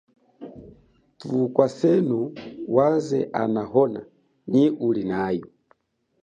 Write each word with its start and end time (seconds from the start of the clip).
Thukwasenu 1.19 2.19
waze 2.75 3.19
anahona 3.43 4.01
nyi 4.51 4.65
ulinayo. 4.87 5.47